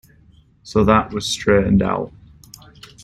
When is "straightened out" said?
1.29-2.11